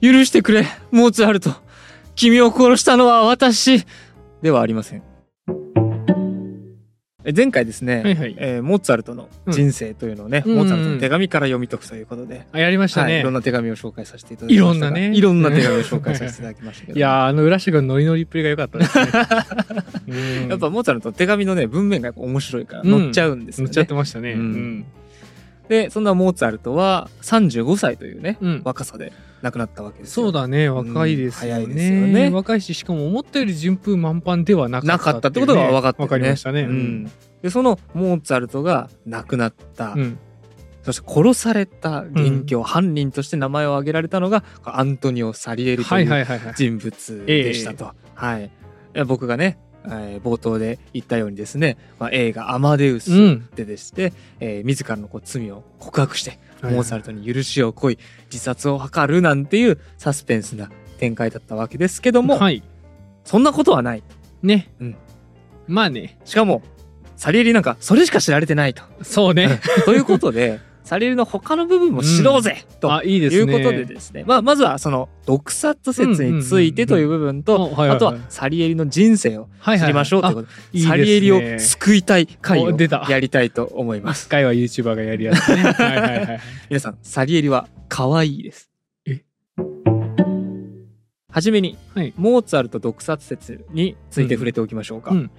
[0.00, 1.50] 許してくれ、モーツァルト。
[2.14, 3.84] 君を殺したのは私。
[4.42, 5.02] ではありません。
[7.24, 8.36] え前回ですね、はいはい。
[8.38, 10.56] えーモーツァルトの人生というのをね、うん。
[10.56, 14.80] モーツァルトの手紙から読み解くということで、あやりましたはい、ね、いろんな手紙を紹介させていただきましたが。
[14.80, 15.16] いろんなね。
[15.16, 16.42] いろんな手紙を紹介させてい。
[16.42, 19.06] ただきましたけどいやーあの浦下君のノリノリっぷりが良かったですね。
[20.44, 20.48] うん。
[20.48, 22.90] やっぱモーツァルトの手紙のね文面が面白いからうん。
[22.90, 24.32] 載っちゃうんですよね、乗っちゃってましたね。
[24.32, 24.40] うん。
[24.40, 24.84] うん。
[25.68, 28.62] でそんなモーツァルトは35歳というね、うん。
[28.64, 30.24] 若さで亡くなったわけですよ。
[30.24, 30.68] そうだね。
[30.68, 32.30] 若いですよね,、うん早いですよね。
[32.30, 36.62] 若いししかも思ったより順風満帆ではなかったなかったってことが分かっね分かりましたね。
[36.62, 37.10] うん。
[37.42, 40.18] でそのモーツァルトが亡くなった、うん。
[40.82, 47.92] そして殺された元凶、犯人として名前を挙げられたのがアントニオ・サリエリとはいいう人物でしたと。
[48.14, 48.50] はい、
[49.06, 53.48] 僕がね、えー冒頭で言ったようにですね、まあ、映画「アマデウス」うん。
[53.54, 57.98] ででして、えー自らのこう罪を告白して、はいモーツァルトに許しを請い
[58.30, 62.62] 自殺を図るなんていうサスペンスな展開だったわけですけども、はい。
[63.24, 64.02] そんなことはない。
[64.42, 64.96] ね、うん。
[65.66, 66.18] まあね。
[66.24, 66.62] しかも
[67.16, 68.82] サリエリなんかそれしか知られてないと。
[69.02, 69.60] そうね。
[69.84, 74.24] ということで サリエリの他の部分も知ろうぜ、とあいいうことでですね。
[74.26, 80.88] まあ、まずはその毒殺説についてという部分と、あとはサリエリの人生をはい知りましょうということで、いいですね。
[80.88, 84.30] サリエリを救いたい会をやりたいと思います。
[84.30, 85.56] 回は YouTuber がやるやつね。
[85.76, 86.40] はいはいはい。
[86.70, 88.70] 皆さん、サリエリは可愛いです。
[89.04, 89.20] え？
[91.30, 92.14] はじめに、はい。
[92.16, 95.10] モーツァルト毒殺説について触れておきましょうか。
[95.10, 95.30] うん。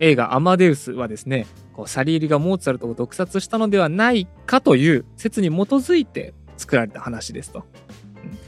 [0.00, 1.46] 映画「アマデウス」はですね
[1.86, 7.64] サリエリがモーツァルトを毒殺したのではないかという説に基づいて作られた話ですと。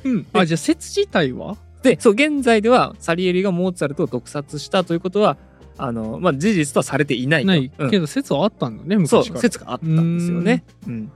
[0.04, 0.26] うん。
[0.32, 1.56] あじゃあ説自体は？
[1.82, 5.36] でそう現在ではサリエリがモーツァルトを毒殺したということは
[5.78, 7.48] あの、まあ、事実とはされていないと。
[7.48, 7.72] ない。
[7.76, 7.90] うん。
[7.90, 9.40] けど説はあったんだね昔から。
[9.40, 10.64] 説があったんですよね。
[10.86, 11.12] うん。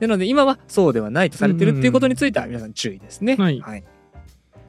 [0.00, 3.36] なので今はそうではないとされてるっていうことについては皆さん注意ですね。
[3.36, 3.84] はい。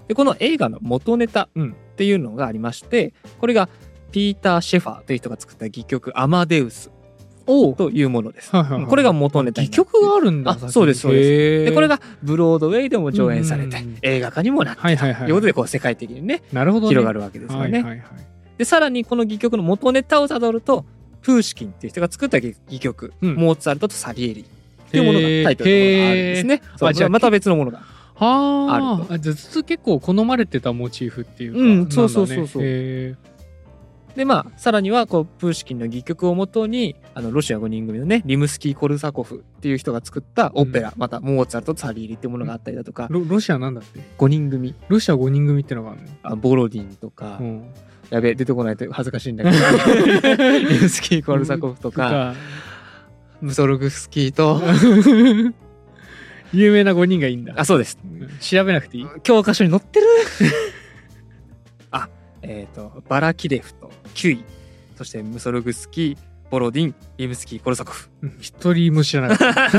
[0.07, 1.75] でこの映画の元ネタうん。
[1.91, 3.69] っていうのがありまして、これが
[4.11, 6.91] ピーター・シェファーという人が作った戯曲「アマデウス
[7.47, 8.55] お」というものです。
[8.55, 8.85] はいはいはい。
[8.87, 11.65] これが元ネタに戯曲があるんだあそうですそうです。
[11.65, 13.97] でこれがブロードウェイでも上演されてうん。
[14.01, 15.25] 映画化にもなってはいはいはい。
[15.25, 16.89] ということでこう世界的にねなるほどね。
[16.89, 17.63] 広がるわけですよね。
[17.63, 18.01] はいはいはい。
[18.57, 20.85] でさらにこの戯曲の元ネタをたどると
[21.21, 23.35] プーシキンっていう人が作った戯曲、うん。
[23.35, 24.41] モーツァルトとサリエリ。
[24.41, 26.61] っていうものがタイトルのものがあるんですね。
[26.75, 27.79] そうあじゃあまた別のものが。
[28.15, 29.17] はあ。
[29.19, 32.61] ずっと結構好まれてたモチーフっていうかうんそうそうそうそう。
[32.63, 33.15] へ
[34.15, 43.05] でまあさらにはこうプーシキンの戯曲をもとにあのロシア5人組のねリムスキー・コルサコフっていう人が作ったオペラ、またモーツァルトとサリエリっていうものがあったりだとか。
[43.05, 44.75] ー、ロロシアなんだって5人組。
[44.89, 47.73] ロシア5人組ってのがあるあボロディンとか、の、うん、
[48.09, 49.57] やべえ出てこないと恥ずかしいんだけど。
[50.69, 52.33] リムスキー・コルサコフとか。
[53.41, 54.61] ムソルグスキーと。
[56.53, 57.53] 有名な5人がいいんだ。
[57.55, 57.97] あそうです。
[58.03, 58.29] うん。
[58.39, 59.07] 調べなくていい？
[59.23, 60.07] 教科書に載ってる？
[61.91, 62.09] あ
[62.41, 63.73] えっ、とバラキレフ
[64.11, 64.43] とキュイ。
[64.97, 66.17] そしてムソルグスキー
[66.49, 68.09] ボロディンリムスキー・コルサコフ。
[68.21, 69.71] うん一人も知らなかった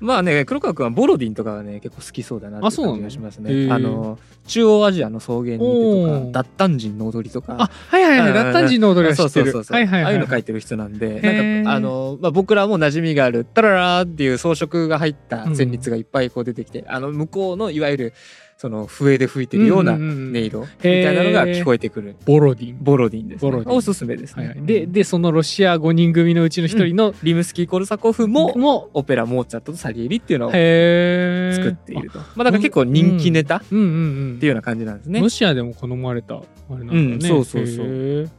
[0.00, 3.70] まあね黒川君はボロディンとかがね結構好きそうだなって感じがしますね。
[3.70, 7.56] あの中央アジアの草原にいてとか脱炭人の踊りとか。
[7.58, 8.28] あはいはいはい。
[8.28, 8.34] うん。
[8.34, 9.50] ラッタン人の踊りは知ってる。
[9.50, 18.14] そうそうそうそう、はいはいはいああいうの書いてる人なんでなんかあの、まあ、僕らも馴染みがあるタララーっていう装飾が入った旋律がいっぱいこう出てきて、あの向こうのいわゆる
[18.60, 22.14] その笛で吹いてるようなうんうんうん音色みたいなのが聞こえてくる。
[22.26, 22.76] ボロディン。
[22.78, 23.74] ボロディンです、ね、ボロディン。
[23.74, 24.66] おすすめですね、はいはい。
[24.66, 33.88] ででそのロシア5人組のうちの一人のリムスキー・コルサコフももオペラモーツァルトとサリエリっていうのを作っていると、まあだから結構人気ネタっうんうんう
[34.34, 34.38] ん。
[34.40, 35.22] ていうような感じなんですね。
[35.22, 38.30] ロシアでも好まれたあれなんだね、うんそうそうそう。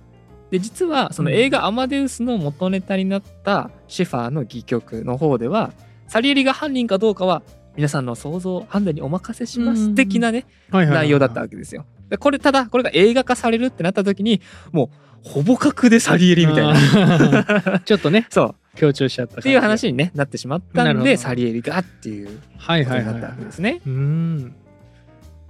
[0.51, 5.73] で実はその映画「アマデウス」の元ネタになったシェファーの戯曲の方では
[6.07, 7.41] サリエリが犯人かどうかは
[7.75, 9.77] 皆さんの想像判断にお任せしまうん。
[9.77, 11.85] す的なね内容だったわけですよ。
[12.09, 14.91] でこれただこれが映画化されるってなった時にも
[15.25, 17.43] うほぼ角でサリエリみたいな。
[17.63, 18.55] な ちょっとねそう。
[18.75, 23.81] 強調しちゃったっていう話に、ね、なってしまったなんでサリエリがっていうはいことになったわけですね。
[23.85, 24.55] うーん。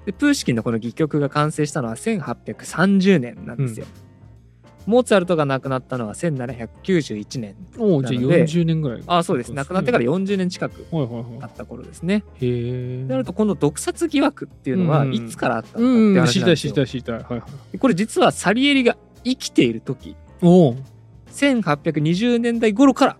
[0.05, 3.85] でプーシキンのこの戯曲が完成したのは1830年なんですよ。
[4.85, 7.55] モーツァルトが亡くなったのは1791年。
[7.77, 9.03] おおじゃあなので40年ぐらい。
[9.05, 9.53] あそうです。
[9.53, 12.23] 亡くなってから40年近くはいはいは経った頃ですね。
[12.39, 15.13] いへえなるとこの毒殺疑惑っていうのはうん。
[15.13, 16.73] いつからあったのかってうん話知りたい知り。
[16.73, 17.15] たい知りたい。
[17.15, 17.37] はいは
[17.73, 20.15] いこれ実はサリエリが生きている時。
[20.41, 20.75] おお
[21.31, 23.17] 1820年代頃から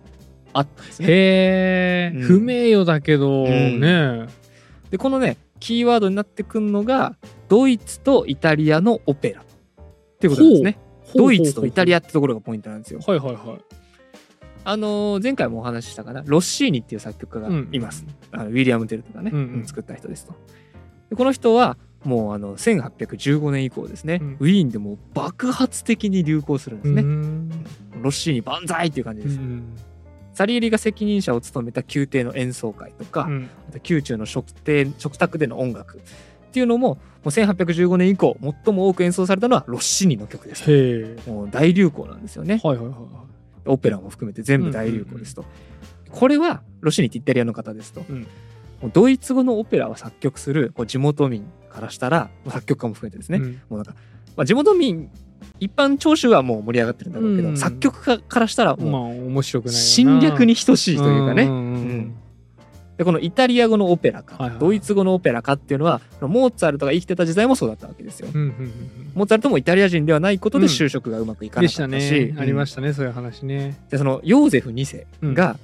[0.52, 1.08] あったんですね。
[1.08, 2.22] へえ、うん。
[2.22, 3.80] 不名誉だけど、ん。
[3.80, 4.26] ね。
[4.90, 7.16] でこのねキーワードになってくるのが
[7.48, 9.44] ドイツとイタリアのオペラっ
[10.18, 10.78] ていうことなんですね。
[11.14, 13.00] ドイツとイタリアアってところがポイントなんですよ。
[13.06, 13.58] はいはいはい。
[14.64, 16.22] あのー前回もお話ししたかな。
[16.24, 18.04] ロッシーニっていう作曲家がいます。
[18.30, 19.66] あのウィリアム・テルとかね、うんうん。
[19.66, 20.34] 作った人ですと。
[21.10, 24.36] でこの人はもうあの1815年以降ですね、うん。
[24.40, 27.50] ウィーンでもう爆発的に流行するんですね、うん。
[28.00, 29.76] ロッシーニ万歳っていう感じです、うん
[30.34, 33.50] サリエリが責任者を務めた宮廷の演奏会とか、うん。
[33.68, 36.00] あと宮中の食亭食卓での音楽
[36.52, 41.30] っていうのももう1815年以降最も多く演奏されたのはロッシーニの曲ですへえ。
[41.30, 42.60] もう大流行なんですよね。
[42.62, 43.24] はいはいはいは
[43.64, 45.46] オペラも含めて全部大流行ですと、
[46.10, 48.26] これはロッシーニってイタリアの方ですと、うん。
[48.82, 53.52] もうドイツ語のオペラを作曲する地元民からしたら作曲家も含めてですね、いうん。
[53.52, 53.94] もうなんか、
[54.36, 55.08] まあ、地元民
[55.58, 57.56] 一般聴衆はもう盛り上がってるんだろうけど、うん。
[57.56, 59.84] 作曲家からしたらまあも面白くないうよな。
[59.84, 61.56] 侵略に等しいというかね、んんうん。
[61.56, 61.58] う
[61.94, 62.14] ん
[63.02, 68.28] でこのイタリア語のオペラか、はいはいドイツ語のオペラかっていうのはモーツァルトが生きてた時代もそうだったわけですよ。
[68.32, 68.72] うんうんうん
[69.14, 70.70] モーツァルトもイタリア人ではないことでうん。
[70.70, 72.34] 就職がうまくいかなかったし、ね。
[72.38, 73.76] ありまししたねそういう話ね。
[73.90, 75.58] でそのヨーゼフ2世が、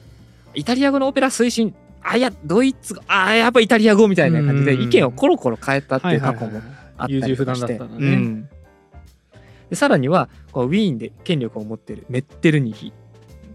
[0.55, 6.61] イタリア語のオペラ推進あいやドイツ語あやっぱイタリア語みたいな感じでうん意見をコロコロ変えたっていう過去も
[6.97, 8.13] あった優柔不断りしてだったんだね。
[8.15, 8.49] うん。
[9.71, 12.93] でさらにはこうウィーンで権力を持っているメッテルニヒ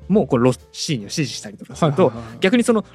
[0.08, 2.38] もこうロッシーニを支持したりとかすると、はいはいはい。
[2.40, 2.86] 逆にその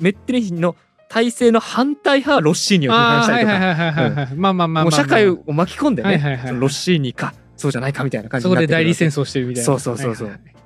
[0.00, 0.76] メッテルニヒの
[1.08, 9.66] 体制の反対派はロッシーニを批判したりとか、まあまあまあ社会を巻き込んでね、はいはいロッシーニかそうじゃないかみたいな感じそこでになってくる代理戦争してるみたいな。
[9.66, 10.28] そうそうそうそう。
[10.28, 10.62] はいはいはい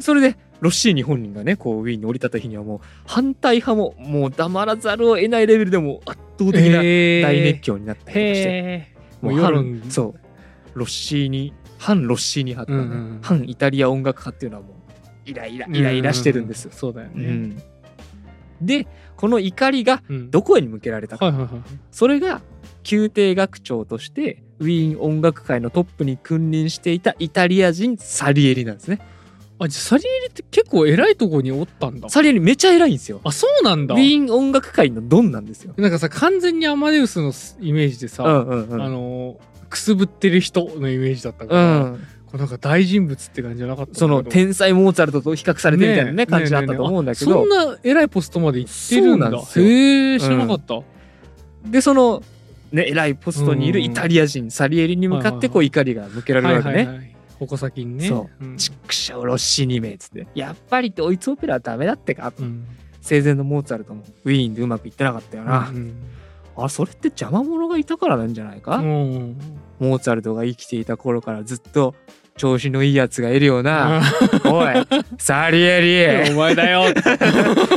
[0.00, 10.20] それでロッシーニ本人がねこうウィーンに降り立った日にはもう反対派ももう黙らざるを得ないレベルでもう圧倒的な大熱狂になったりとかして、もう反そう。
[10.74, 14.74] ロッシーニ反ロッシーニ派とかね、うんうん反イタリア音楽派っていうのはもう
[15.24, 17.26] イライライライラしてるんですううそうだよね。
[17.26, 17.62] うん
[18.62, 18.86] で
[19.16, 20.30] この怒りがうん。
[20.30, 21.50] どこへに向けられたか、はいはいはい。
[21.90, 22.40] それが
[22.90, 29.00] 宮廷楽長としてウィーン音楽界のトップに君臨していたイタリア人サリエリなんですね。
[29.58, 32.08] あじゃあサリエリって結構偉いとこにおったんだ。
[32.08, 33.20] サリエリめちゃ偉いんですよ。
[33.24, 33.94] あそうなんだ。
[33.94, 35.74] ウィーン音楽界のドンなんですよ。
[35.76, 38.82] なんかさ完全にアマデウスのイメージでさ、うんうんうん。
[38.82, 44.22] あのくすぶってる人のイメージだったかうら、ん、こうなんか大人物って感じじゃなかったそど。
[44.22, 49.28] の天才モーツァルトと比較されてみたいなねねえ感じだったと思うんだけど、そんな偉いポストまで行ってるんだ。
[49.28, 50.80] へえ知らなかった、
[51.68, 52.22] でその
[52.72, 56.74] ね偉いポストにいるうんイタリア人サリエリに向かってこう怒りが向けられるわけね。
[56.74, 57.10] はいはいはい
[57.40, 58.06] 矛先にね。
[58.06, 58.44] そう。
[58.44, 58.56] うん。
[58.58, 62.34] ちっくしょうロッシーニ名っつってやっぱりドイツオペラはダメだってか。
[62.38, 62.66] うん。
[63.00, 65.94] 生前のモーツァルトもウィーンでうまくいってなかったよな、うん。
[66.54, 69.36] あそれって邪魔者がいたからなんじゃないか、うん。
[69.78, 71.94] モーツァルトが生きていた頃からずっと
[72.36, 74.02] 調子のいいやつがいるよな、
[74.44, 74.74] おい
[75.18, 76.84] サリエリお前だよ。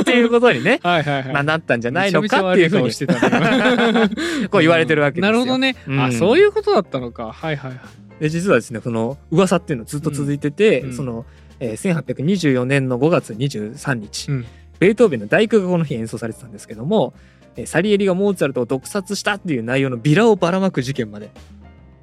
[0.00, 1.32] っていうことにね、はいはいはい。
[1.32, 2.92] まあ、なったんじゃないのかっていうふうに。
[2.92, 4.08] してたね。
[4.50, 5.32] こう言われてるわけですよ。
[5.32, 6.00] なるほどね、うん。
[6.00, 7.32] あそういうことだったのか。
[7.32, 7.80] はいはいはい。
[8.20, 10.92] で実はですねその噂っていうのずっと続いてて、うん。
[10.94, 11.26] その、
[11.60, 14.46] えー1824年の5月23日、うん。
[14.78, 17.14] ベートーベンの大工がこの日演奏されてたんですけども、
[17.56, 21.30] えーサリエリがモーツァルトを毒殺したっていう内容のビラをばらまく事件まで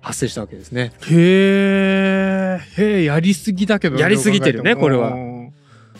[0.01, 0.91] 発生したわけですね。
[1.01, 2.00] へえ
[2.57, 5.15] へえやりすぎだけどやりすぎてるねこれは。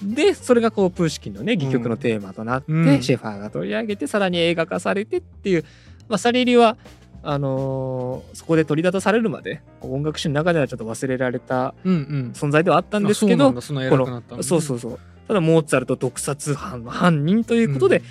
[0.04, 3.02] でそれがこうプーシキンのね戯曲のテーマとなって、うん。
[3.04, 5.66] シェファーが取り上げてさらに映画化されてっていう、
[6.10, 6.78] まあ、サリエリは
[7.24, 12.32] あのーそこで取り立たされるまで音楽史の中ではちょっと忘れられたうんうん。
[12.34, 13.62] 存在ではあったんですけどんだ。
[13.62, 15.00] そんな偉くなったのそうそうそう。
[15.28, 18.02] ただモーツァルト毒殺犯の犯人ということで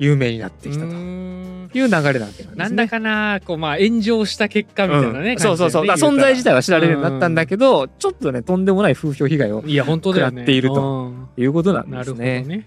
[0.00, 0.88] 有名になってきたと。
[0.88, 1.68] ういん。
[1.72, 2.52] う流れなわけなんですね。
[2.56, 5.38] なんだかなこうまあ炎上した結果みたいなね、うん。
[5.38, 11.28] そうそうそう、存在自体は知られるようになったんだけど、ちょっとねとんでもない風評被害を食らっているとうん。
[11.36, 12.66] いうことなんですね。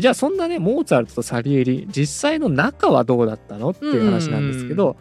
[0.00, 3.70] じゃあそんなねモーツァルトとサリエリ実際の仲はどうだったの？
[3.70, 4.96] っていう話なんですけど、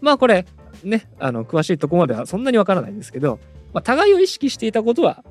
[0.00, 0.46] まあこれ
[0.82, 3.38] ねあの詳しいとこまではそんなにわからないんですけど、
[3.74, 5.24] まあ、互いを意識していたことは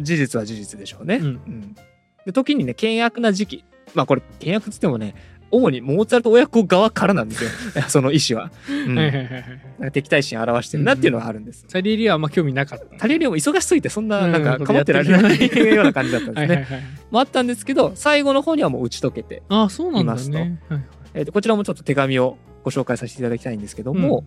[0.00, 1.16] 事実は事実でしょうね。
[1.16, 1.24] うん。
[1.26, 1.76] うん。
[2.24, 3.64] で時にね険悪な時期
[3.94, 5.14] まあこれ険悪っつってもね
[5.50, 7.50] 主にモーツァルト親子側からなんですよ。
[7.88, 8.98] その意思は、うん。
[8.98, 9.42] はいはいはいはい。
[9.78, 11.64] なんか敵対心を表してるなっていうのがあるんです。
[11.68, 12.98] サリエリはあんま興味なかった。
[12.98, 16.66] タリエリも忙しすぎてそんなうんなんか構ってられないような感じだったんですね。
[16.68, 20.80] はいもあったんですけど最後の方にはもう打ち解けてああそうなんだいますとねはい。
[21.14, 24.24] えーとこちらもちょっと手紙をご紹介させていただきたいんですけども、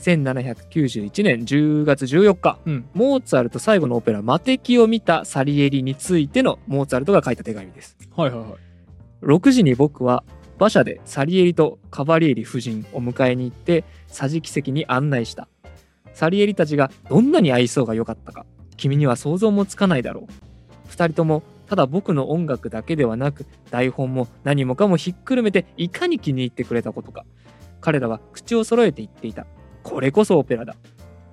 [0.00, 2.84] 1791年10月14日うん。
[2.92, 7.96] モーツァルト最後のオペラ「魔敵」を見たサリエリについてのモーツァルトが書いた手紙です。
[8.14, 8.69] はいはいはい
[9.22, 10.24] 6時に僕は
[10.58, 15.48] 馬車でサリエリとカバリエリ夫人を迎えに行って桟敷席に案内した。
[16.12, 18.44] サリエリたちがどんなに愛想が良かったか
[18.76, 20.32] 君には想像もつかないだろう。
[20.88, 27.24] 二人ともただ僕の音楽だけではなく台本も何もかもひっくるめていかに気に入ってくれたことか。
[27.80, 29.46] 彼らは口を揃えて言っていた。
[29.82, 30.76] これこそオペラだ。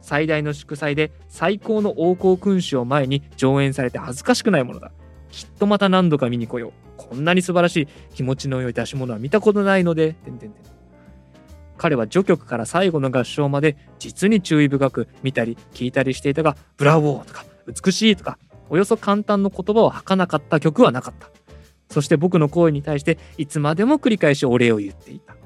[0.01, 4.91] 最大の祝祭で最高の王侯君主を前に上演されて恥ずかしくないものだ。
[5.31, 6.71] きっとまた何度か見に来よう。
[6.97, 10.63] こんなに素晴らしい気持ちの良い出し物は見たことないので、てんてんてん
[11.77, 21.29] 彼は序曲から最後の合唱まで実に注意深く見たり聞いたりしていたがブラボーとか美しいとかおよそ簡単な言葉を吐かなかった曲はなかった。
[21.89, 25.33] そして僕の行為に対していつまでも繰り返しお礼を言っていた。
[25.33, 25.37] っ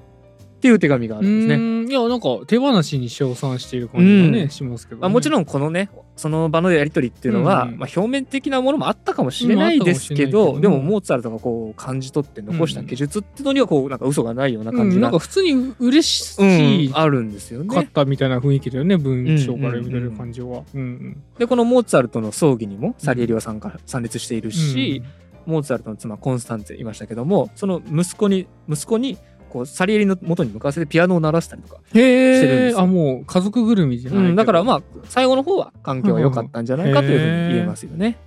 [0.62, 1.92] ていう手紙があうるんですね。
[1.92, 4.50] いやなんか手放しに称賛している感じがね、うん。
[4.50, 17.74] しますけど、ね、まあ、もちろんこのねその場のやり取りっていうのは、うんまあ、表面的なものもあったかもしれないですけど,、うんもけどでもモーツァルトがこう感じ取って残した記述っていうのにはこうなんか嘘がないような感じが、うんなんか普通に嬉しうんあるんですよね。
[17.74, 20.64] かったみたいな雰囲気だよね文章から読み取れる感じは。
[20.74, 25.02] うんでこのモーツァルトの葬儀にもサリエリは参加参列しているうんし、
[25.46, 29.18] モーツァルトの妻コンスタンツェいましたけどもその息子に息子に
[29.52, 38.18] こうサリエリの元に向かわせてピアノを鳴らしたりとか、へしてるんですあもう家族ぐるみじゃないうん、だからまあ最後の方は環境は良かったんじゃないかというふうに言えますよね。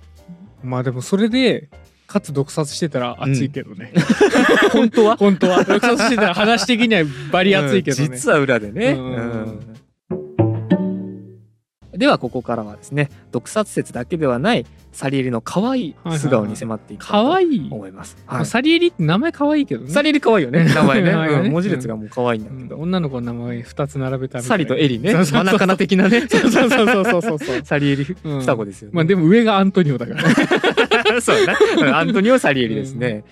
[0.63, 1.69] まあでもそれで
[2.07, 3.91] かつ毒殺してたら熱いけどね、
[4.71, 5.17] 本当は？
[5.17, 5.63] 本当は。
[5.63, 9.15] 毒殺してたら話的にはバリ熱いけどね、うん実は裏でね、うん。
[11.91, 11.97] うん。
[11.97, 14.65] ではここからはですね毒殺説だけではない
[14.95, 18.15] サリエリの可愛い素顔に迫っていきたいと思います。
[18.45, 19.91] サリエリって名前かわいいけどね。
[19.91, 20.63] サリエリ可愛いよね。
[20.73, 21.11] 名前ね。
[21.11, 21.47] 名前がね。
[21.47, 21.51] うん。
[21.51, 22.81] 文字列がもう可愛いんだけど、うん。
[22.83, 25.11] 女の子の名前2つ並べたサリとエリね。
[25.11, 25.43] そうそうそう。
[25.43, 26.21] マナカナ的なね。
[26.31, 28.91] そうそうそうそうそうサリエリうん双子ですよね。
[28.95, 30.23] まあでも上がアントニオだから。
[31.19, 31.95] そうだなうん。
[31.95, 33.25] アントニオ・サリエリですね。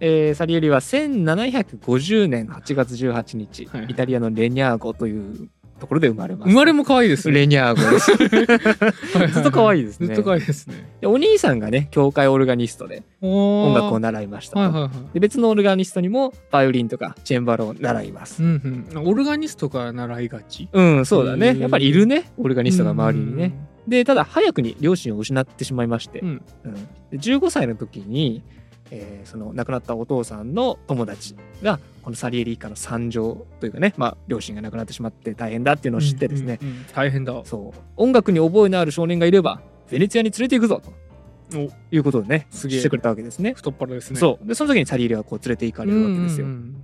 [0.00, 3.86] えーサリエリは1750年8月18日、はい。
[3.88, 5.48] イタリアのレニャーゴという
[5.80, 6.48] ところで生まれます。
[6.50, 7.34] 生まれも可愛いですね。
[7.34, 9.32] レニャーゴです。
[9.34, 10.06] ずっと可愛いですね。
[10.06, 10.88] ずっと可愛いですね。
[11.00, 14.90] でお兄さんがね教会オルガニストで音音楽を習いましたと、はいはいはい。
[15.14, 18.42] で別のオルガニストにもバイオリンとかチェンバロを習います。
[18.42, 20.68] うんうん、オルガニストから習いがち？
[20.72, 21.56] うん、そうだね。
[21.58, 22.30] やっぱりいるね。
[22.36, 23.52] オルガニストが周りにね。
[23.88, 26.42] でただ早くに両親を失ってしまいまして、うん。
[26.64, 26.74] うん。
[27.10, 28.42] で15歳の時に、
[28.90, 36.86] えーその亡くなったお父さんの友達がこのサリエリ一家の惨状というかね、まあ、両親が亡くなってしまって大変だっていうのを知ってですね、うんうんうん。
[36.94, 37.34] 大変だ。
[37.44, 37.80] そう。
[37.96, 41.58] 音楽に覚えのある少年がいればベネツィアに連れて行くぞと。
[41.58, 41.70] お。
[41.94, 42.78] いうことをねすげえ。
[42.80, 43.52] してくれたわけですね。
[43.54, 44.18] 太っ腹ですね。
[44.18, 44.46] そう。
[44.46, 46.46] でその時にサリエリはこう連れて行かれるわけですよ。
[46.46, 46.82] うんうん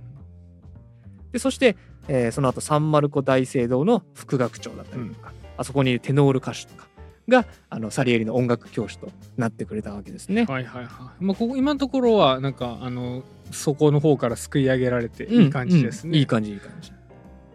[1.31, 1.75] でそして、
[2.07, 6.87] えーその後サンマルコ大聖堂の副学長だったりとか、あそこにいるテノール歌手とか
[7.27, 10.45] があのサリエリの音楽教師となってくれたわけですね。
[10.45, 16.91] はいはいはいまあここ今のところはなんかあのそこの方からすくい上げられてうんいい感じですね、うんいい感じいい感じ。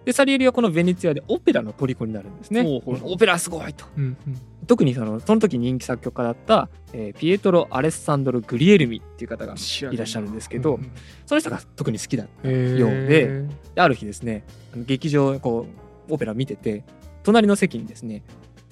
[0.04, 2.82] でサリエリはこのベネツィアでオペラの虜になるんですね。
[2.84, 3.84] オペラすごいと。
[3.96, 10.90] うんうん特にそのその時人気作曲家だった、えーピエトロ・アレッサンドロ・グリエルミっていう方がいいらっしゃるんですけどうんうん
[11.26, 14.44] その人が特に好きだったようでである日ですね
[14.76, 15.66] 劇場こ
[16.08, 16.84] うオペラ見てて
[17.24, 18.22] 隣の席にですね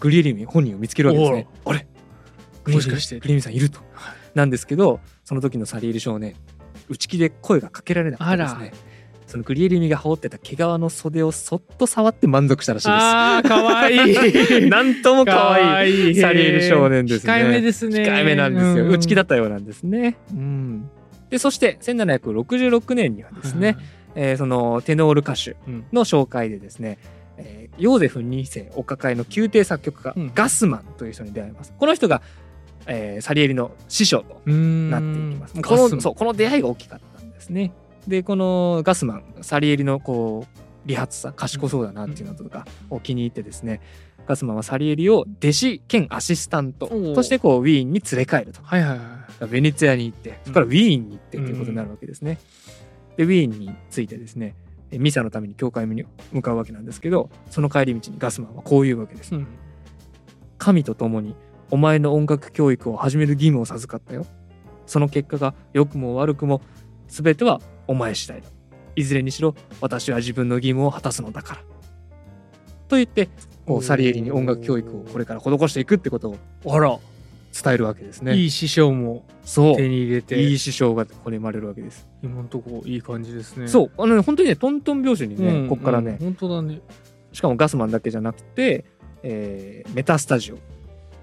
[0.01, 1.47] グリエルミ本人を見つけるわけですね。
[1.65, 1.87] あれ？
[2.67, 3.81] もしかしてグリエルミさんいると。
[4.35, 6.35] なんですけどその時のサリエリ少年
[6.89, 8.73] 内気で声がかけられなかったですあね。
[9.27, 12.97] そのグリエルミが羽織ってた毛皮の袖をそっと触って満足したらしいです。
[12.97, 13.95] あーかわい
[14.67, 17.33] い なんとも可愛いサリエリ少年ですね。
[17.33, 18.85] 控えめですね控えめなんですよ。
[18.87, 20.17] うん内気だったようなんですね。
[20.33, 20.91] うん。
[21.31, 23.77] で、そして1766年にはですね、
[24.17, 26.99] えーそのテノール歌手うんの紹介でですね、
[27.41, 31.73] えーヨーゼフ2世お抱えの宮廷作曲家、うんガスマンという人に出会います。
[31.79, 32.21] この人が、
[32.87, 35.55] えーサリエリの師匠とうんなっていきます。
[35.57, 37.73] ガこスのそうこの出会いが大きかったんですね。
[38.07, 43.81] でこのガスマンサリエリのこう理髪さ賢そうだなっていうのとかを気に入ってですね、
[44.27, 48.61] ガスマンはサリエリを弟子兼アシスタントとしてこうウィーンに連れ帰ると。
[48.63, 49.09] はいはいはい
[49.49, 52.39] ベネツィアに行ってそこからウィーンに行ってということになるわけですね。
[53.17, 59.35] でウィーンについてですねえミサのために教会に向かうわけなんですけどその帰り道にガスマンはこう言うわけです。
[59.35, 59.47] うん
[60.61, 61.35] 神と共に
[61.71, 64.27] お前の音楽教育を始める義務を授かったよ。
[64.87, 66.61] その結果が良くも悪くも
[67.09, 68.49] 全てはお前次第だ。
[68.95, 71.61] いずれにしろ私は自分の義務を果たすのだから。
[72.89, 73.31] と言って
[73.65, 76.37] こうサリエリに音楽教育をこれから施していくってことを
[76.75, 76.99] あら
[77.53, 78.37] 伝えるわけですね。
[78.37, 79.77] いい師匠もそう。
[79.77, 80.41] 手に入れて。
[80.43, 82.09] いい師匠がここに生まれるわけです。
[82.23, 83.69] 今んとこいい感じですね。
[83.69, 83.91] そう。
[83.99, 86.81] あのね本当にねトントン拍子にね、うんこっからね、うん本当だね。
[87.33, 88.85] しかもガスマンだけじゃなくて、
[89.23, 90.59] えーメタスタジオっ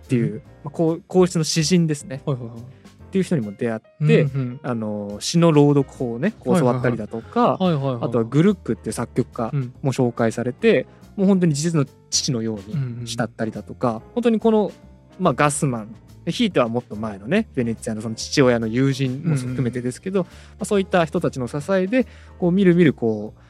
[0.08, 2.22] ていう、まあ、こう皇室の詩人ですね。
[2.26, 2.60] はいはいはい。
[2.60, 4.60] っていう人にも出会って、うんうん。
[4.64, 7.96] あの詩の朗読法をねこう教わったりだとか、はいはいはい。
[8.02, 9.74] あとはグルックっていう作曲家うん。
[9.82, 14.72] も紹介されて、もう本当に実の父のよううんうんに慕ったりだとか、本当にこの、
[15.20, 15.96] まあ、ガスマン
[16.32, 20.30] ひいてはもっと前のねベネツィアのその父親の友人も含めてですけど、ま
[20.62, 22.06] あ、そういった人たちの支えで
[22.40, 23.42] こうみるみるこう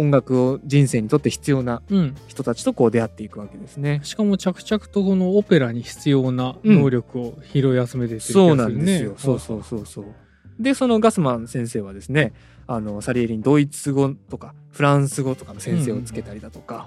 [0.00, 2.14] 音楽を人生にとって必要なうん。
[2.28, 4.00] 人たちとこう出会っていくわけですね。
[4.04, 9.14] しかも着々とこのオペラに必要な能力を拾い集めていってるそうなんですよ。
[9.16, 10.04] そうそうそうそう。
[10.60, 12.32] でそのガスマン先生はですね
[12.66, 16.84] あのサリエリにドイツ語とかフランス語とかの先生をつけたりだとか、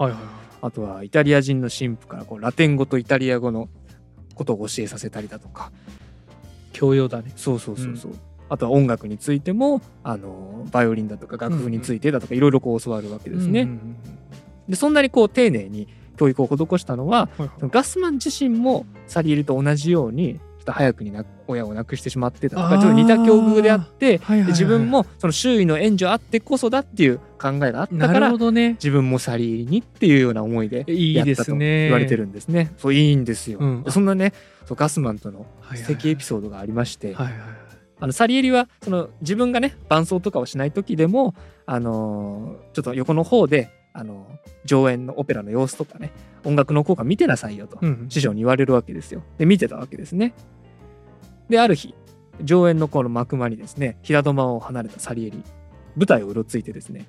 [0.62, 3.68] あとはイタリア人の神父からこうラテン語とイタリア語の
[4.34, 5.72] ことを教えさせたりだとか。
[6.72, 7.32] 教養だね。
[7.36, 8.12] そうそうそうそう、
[8.48, 13.62] あとは音楽についてもあのバイオリンだとか楽譜についてだとかいろいろこう教わるわけですね。
[13.62, 13.96] うんうんうん
[14.66, 17.50] でそんなにこう丁寧に教育を施したのははいはい。
[17.70, 32.72] ガスマン自身もサリエリと同じようにっと早くにな親を亡くしてしまってたとかちょっと似た境遇であってはいはいはいで自分もその周囲の援助あってこそだっていう考えがあったかなるらほどね自分もサリエリにっていうような思いでいいやったと言われてるんですね。
[32.78, 33.58] そういいんですよ。
[33.60, 34.32] うんでそんなね
[34.66, 37.34] そうガスマンとのはいはい素敵エピソードがありまして、はいはい
[38.00, 46.10] あのサリエリはその自分がね伴奏とかをしない時でも、あのーちょっと横の方で、あのー上演のオペラの様子とかね
[46.44, 49.22] 音楽の効果見てなさいよとうん師匠に言われるわけですよ。
[49.38, 50.34] で見てたわけですね。
[51.48, 51.94] である日
[52.42, 55.42] 上演のこの幕間にですね平戸間を離れたサリエリ
[55.96, 57.06] 舞台をうろついてですね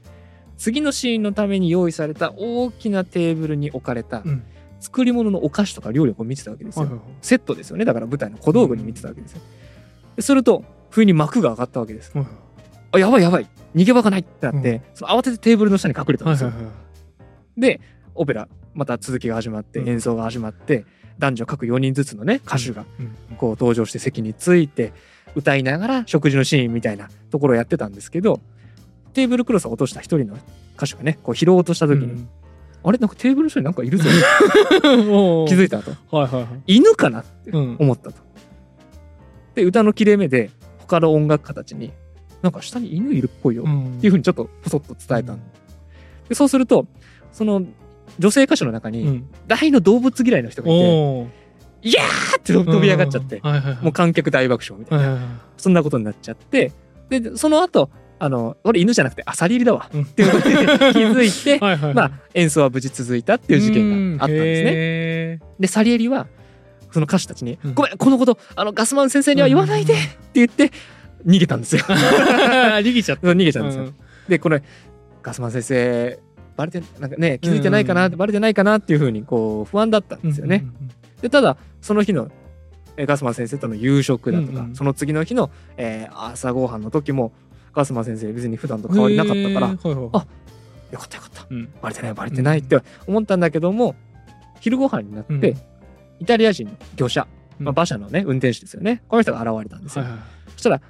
[0.58, 4.44] 次のシーンのために用意された大きなテーブルに置かれたうん。
[4.80, 7.02] 作り物のお菓子とか料理を見てたわけですよ。
[7.22, 7.86] セットですよね。
[7.86, 9.42] だから舞台の小道具に見てたわけですよ。
[10.16, 12.16] ですると不意に幕が上がったわけです。
[12.16, 12.28] はい
[12.92, 13.48] あやばいやばい。
[13.76, 14.82] 逃げ場がないってなって、うん。
[14.94, 16.52] その慌ててテーブルの下に隠れたんですよ。
[17.58, 17.82] で
[18.14, 19.90] オペラまた続きが始まってうん。
[19.90, 20.86] 演奏が始まって、
[21.18, 23.16] 男女各4人ずつのね歌手がうん。
[23.38, 24.94] こう登場して席について
[25.36, 28.40] 歌いながら食事のシーンみたいなところをやってたんですけど
[29.14, 30.38] テーブルクロスを落とした一人の
[30.78, 32.30] 歌手がねこう拾おうとした時に、うん。
[32.84, 32.98] あれ？
[32.98, 34.04] なんかテーブルの下になんかいるぞ。
[35.48, 35.92] 気づいたと。
[36.16, 36.76] はいはいはい。
[36.78, 37.78] 犬かなってうん。
[37.80, 38.26] 思ったと。
[39.56, 41.92] で歌の切れ目で他の音楽家たちに
[42.42, 45.40] なんか下に犬いるっぽいようんっていうふうにちょっとポソッと伝えたの、
[46.30, 46.86] でそうすると
[47.32, 47.64] その
[48.20, 49.26] 女性歌手の中にうん。
[49.48, 51.28] 大の動物嫌いの人がいて、
[51.84, 53.42] いやーって飛び上がっちゃって、
[53.82, 55.20] もう観客大爆笑みたいな、
[55.58, 56.72] そんなことになっちゃって
[57.10, 60.02] でその後あの俺犬じゃなくてアサリ入りだわうん。
[60.04, 60.56] っていうことで
[60.94, 64.72] 気づいてはいまあ演奏は無事続いたっていう事件があったんですね。
[64.72, 66.28] ねでサリエリは
[66.92, 67.74] その歌手たちに「うん。
[67.74, 70.72] ごめんこのことあのガスマン先生には言わないで!」って言って
[71.26, 71.82] 逃げたんですよ。
[71.88, 73.84] 逃げちゃっ 逃げちゃうんですよ。
[73.84, 73.96] うん。
[74.30, 74.64] でこれ
[75.22, 76.20] ガスマン先生
[76.56, 80.66] バレてなんかね気づいてないかな、バレてないかなっていうふうにこう不安だったんですよね。
[81.22, 82.30] でただその日の
[82.98, 84.76] えーガスマン先生との夕食だとか、うんうん。
[84.76, 87.34] その次の日の、えー朝ごはんの時も
[87.74, 90.28] ガスマン先生別に普段とうんうん変わりなかったから、はいはいあ
[90.92, 91.48] よかったよかった。
[91.50, 91.70] うん。
[91.82, 93.96] バレてないバレてないって思ったんだけども
[94.62, 95.58] 昼ご飯になって、うん。
[96.20, 97.28] イタリア人の業者、
[97.60, 99.04] まあ、うん馬車のね運転手ですよね。
[99.10, 100.22] この人が現れたんですよ、はいはい
[100.54, 100.82] そしたら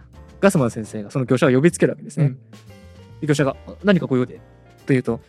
[0.42, 2.40] ガスマン先生がその業者を呼びつけるわけですね、うん。
[3.22, 4.36] で業者が「何かご用で?」
[4.86, 5.22] と言うと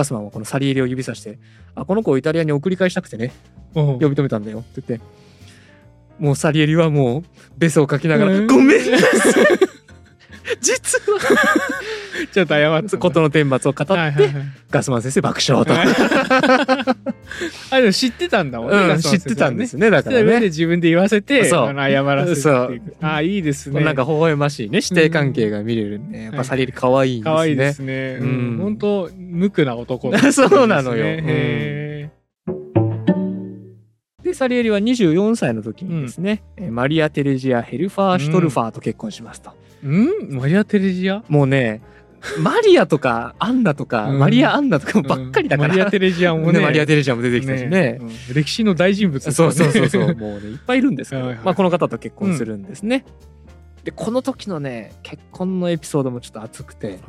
[0.00, 1.38] ガスマンはこのサリエリを指さして
[1.76, 3.32] 「あこの子をイタリアに送り返したくてね
[3.74, 5.04] 呼び止めたんだよ」って言って。
[6.18, 7.24] もうサリエリはもう
[7.56, 9.44] ベソをかきながら「うんごめんなさい。
[10.60, 11.18] 実は
[12.32, 14.32] ちょっと謝って事の顛末を語って、はいはいはい。
[14.70, 15.72] ガスマン先生爆笑と、
[17.70, 20.40] あでも知ってたんだもんねうん知ってたんですねだからね。
[20.40, 21.66] 自分で言わせてそう。
[21.68, 23.82] あの謝らせてあいいですね。
[23.82, 28.18] なんか微笑ましいね師弟関係が見れるね、やっぱサリエリ可愛いんですね、可愛いですね。
[28.20, 28.56] ううん。
[28.56, 30.10] ん本当無垢な男。
[30.10, 31.04] ね そうなのよ。
[31.06, 32.10] へ
[34.22, 39.88] でサリエリは24歳の時にですね、えーマリア・テレジア・ヘルファー・シュトルファーと結婚しますと、ー
[40.34, 40.36] ん？
[40.38, 41.22] マリア・テレジア？
[41.28, 41.80] もうね
[42.38, 44.18] マリアとかアンナとか、うん。
[44.18, 45.78] マリア・アンナとかばっかりだから、うん。
[45.78, 46.58] マリア・テレジアもね。
[46.58, 47.98] ねマリア・テレジアも出てきたしね。
[48.00, 49.32] うん歴史の大人物ね。
[49.32, 50.16] そうそうそうそう。
[50.16, 51.44] もうねいっぱいいるんですけど、はいはい。
[51.44, 53.04] まあ、この方と結婚するんですね、
[53.84, 57.00] でこの時のね結婚のエピソードもちょっと熱くて。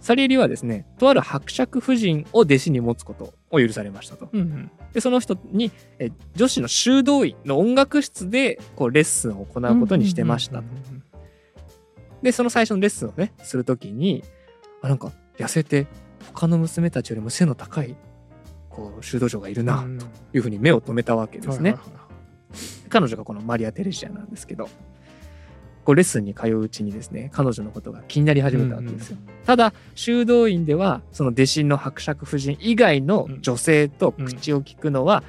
[0.00, 4.30] サリエリはですねとある伯爵夫人を弟子に持つことを許されましたと。
[4.32, 10.60] うんでその人にえ女子の修道院の音楽室でこうレッスンを行うことにしてましたと。
[10.60, 11.02] うんうんうん
[12.22, 14.24] でその最初のレッスンをねする時に
[14.82, 15.86] あなんか痩せて
[16.32, 17.96] 他の娘たちよりも背の高い
[18.68, 19.98] こう修道女がいるなうん。
[19.98, 21.76] というふうに目を留めたわけですね、
[22.88, 24.68] 彼女がこのマリア・テレジアなんですけど
[25.84, 35.22] こうレッスンに通ううちにですね彼女のことが気になり始めたわけですよ、ただ修道院ではその弟子の伯爵夫人以外の女性と口を聞くのは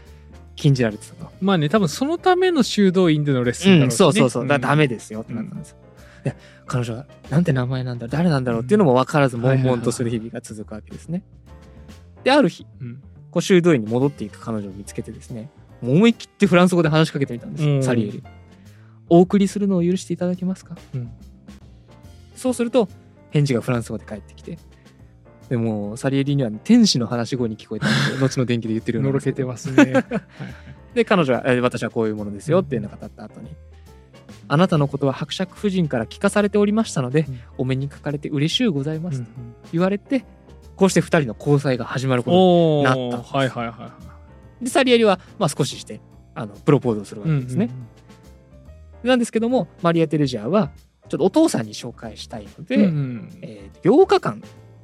[0.56, 3.98] 禁じられてたと、まあね多分そのための修道院でのレッスンうん、だろうしね。
[3.98, 4.48] そうそうそう。
[4.48, 5.78] だダメでですよってなったんですよ。
[6.24, 11.24] で彼女は、なんて名前なんだろう、誰なんだろうっていうのも分からず、悶々とする日々が続くわけですね。
[12.24, 13.02] で、ある日、うん。
[13.32, 15.50] こう修道院に戻っていく彼女を見つけてですね、
[15.82, 17.84] 思い切ってフランス語で話しかけてみたんですよ、うん。
[17.84, 18.24] サリエリ。
[19.08, 21.12] お送りするのを許していただけますか、うん。
[22.36, 22.88] そうすると、
[23.32, 24.58] 返事がフランス語で返ってきて、
[25.50, 30.06] でも、サリエリには天使の話し声に聞こえたので、 後の電気で言ってるようのろなんですけてますね。
[30.94, 33.50] で彼女は、えー私はこういうものですよっていうのを語った後に
[34.50, 37.40] あなたのことは伯爵夫人から聞かされておりましたので、うん。
[37.60, 39.54] お目にかかれて嬉しゅうございますとうんうん。
[39.72, 40.26] 言われて、
[40.76, 43.34] こうして二人の交際が始まることおおなったんです。
[43.34, 43.94] はいはいはいは
[44.62, 44.64] い。
[44.66, 46.02] でサリエリはまあ少しして
[46.36, 47.70] あのプロポーズをするわけですね、
[49.04, 50.72] なんですけどもマリア・テレジャーは
[51.08, 53.40] ちょっとお父さんに紹介したいので、うんうんうん。
[53.42, 54.42] えー8日間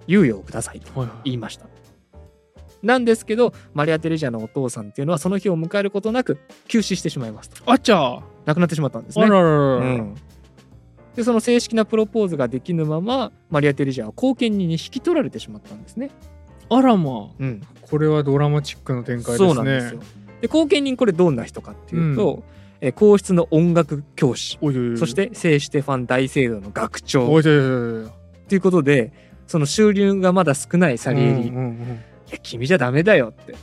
[0.08, 1.17] 猶予をくださいとはいはい。
[1.25, 1.65] 言いました
[2.83, 7.57] なんですけどマリア・テレジャーのお父さんっていうのはその日を迎えることなく急死してしまいますと。
[7.65, 9.75] あっちゃ亡くなってしまったんですあねらららら。
[9.77, 10.15] うん。
[11.15, 16.11] でその正式なプロポーズができぬままマリア・テレジャーは後見人に引き取られてしまったんですね、
[16.69, 17.35] あらまあ。
[17.39, 19.47] うん、これはドラマチックな展開ですね。
[19.47, 19.99] そうなんですよ。
[20.41, 22.43] で後見人これどんな人かっていうと、
[22.81, 24.59] えー皇室の音楽教師
[24.97, 27.27] そして聖シュテファン大聖堂の学長。
[27.41, 29.11] ということで
[29.47, 31.53] その収入がまだ少ないサリエリ、
[32.31, 33.55] や君じゃダメだよって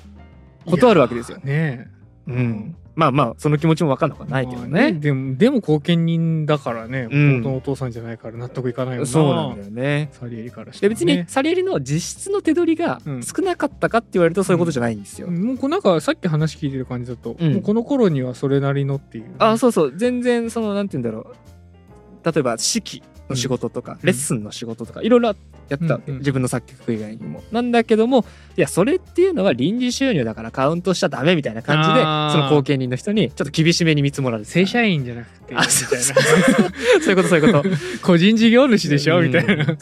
[0.66, 1.38] 断るわけですよ。
[1.38, 1.88] ねえ。
[2.29, 4.68] うん、まあまあその気持ちも分かんなくはないけどね。
[4.68, 7.33] まあでもでも後見人だからねうん。
[7.33, 9.07] 本当のお父さんじゃないから納得いかないよな。
[9.07, 10.11] そうなんだよね。
[10.12, 10.90] サリエリからしてね。
[10.90, 13.22] 別にサリエリの実質の手取りがうん。
[13.22, 15.29] 少なかったかって言われるとそういうことじゃないんですよ。
[15.31, 17.53] もうこうなんかさっき話聞いてる感じだと、うん。
[17.55, 19.25] もうこの頃にはそれなりのっていう。
[19.25, 19.92] ね、あそうそう。
[19.96, 22.33] 全然そのなんて言うんだろう。
[22.33, 23.98] 例えば指揮の仕事とか、ん。
[24.03, 25.35] レッスンの仕事とかいろいろ
[25.73, 25.95] やってた。
[25.97, 26.19] うんうん。
[26.19, 27.43] 自分の作曲以外にも。
[27.51, 28.25] なんだけども
[28.57, 34.55] いやそれっていうのは臨時収入だからカウントしちゃダメみたいな感じでその後見人の人にちょっと厳しめに見積もられてた。
[34.55, 35.55] 正社員じゃなくて。
[35.55, 36.17] みあたいそうそう。
[36.17, 37.77] なそういうことそういうこと。
[38.03, 39.65] 個人事業主でしょ、みたいな。
[39.65, 39.79] ちゃんと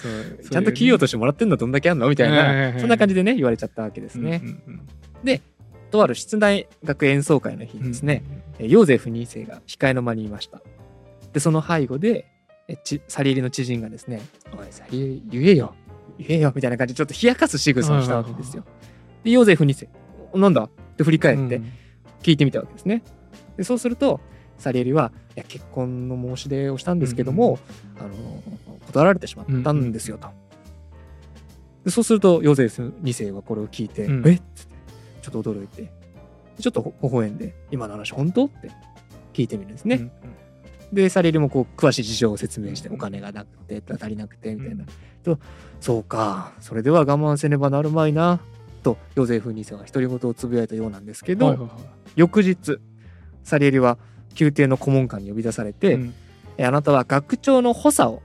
[0.70, 1.56] 企業としてもらってんの？
[1.56, 2.08] どんだけあんの？
[2.08, 2.78] みたいな。
[2.78, 4.40] そんな感じでね言われちゃったわけですね。
[4.42, 4.80] うんうん
[5.90, 8.22] とある室内楽演奏会の日うんですね、
[8.58, 10.62] えヨーゼフ2世が控えの間にいました。
[11.32, 12.26] で、その背後で、
[12.68, 14.22] えちサリエリの知人がですね、
[14.56, 15.74] おい、サリエリ、言えよ、
[16.26, 18.64] 言えよ、みたいな感じでちょっと冷やかす仕草をしたわけですよ。
[19.24, 19.88] で、ヨーゼフ2世、
[20.32, 21.72] おなんだって振り返ってうん
[22.22, 23.02] 聞いてみたわけですね。
[23.56, 24.20] で、そうすると、
[24.58, 27.58] サリエリは、いや、結婚の申し出をしたんですけども、
[27.98, 28.42] あの、
[28.86, 30.28] 断られてしまったんですよ、と。
[31.84, 34.42] でそうすると、ヨーゼフ2世はこれを聞いて、うんえっ？
[34.54, 34.74] つって、
[35.22, 35.90] ちょっと驚いて、
[36.60, 38.44] ちょっとほ微笑んで、今の話本当？
[38.44, 38.70] って
[39.32, 39.96] 聞いてみるんですね。
[39.96, 40.10] うん
[40.92, 44.84] で、サリエリもこう、詳しい事情を説明して、お金がなくて、足りなくて、みたいな。
[45.22, 45.38] と、
[45.80, 48.40] そうか、それでは我慢せねばなるまいな、
[48.82, 51.78] と、ヨゼフ2世は独り言をつぶやいたようなんですけど、はいはいはい。
[52.16, 52.78] 翌日、
[53.44, 53.98] サリエリは
[54.38, 56.14] 宮廷の顧問官に呼び出されて、うん。
[56.56, 58.22] えあなたは学長の補佐を